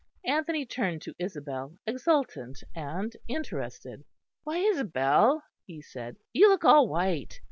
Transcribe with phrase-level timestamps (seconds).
[0.25, 4.03] Anthony turned to Isabel, exultant and interested.
[4.43, 7.39] "Why, Isabel," he said, "you look all white.